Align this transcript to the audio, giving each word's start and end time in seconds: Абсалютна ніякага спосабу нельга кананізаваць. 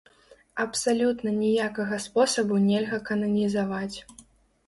Абсалютна 0.63 1.33
ніякага 1.41 1.99
спосабу 2.05 2.55
нельга 2.69 2.99
кананізаваць. 3.09 3.97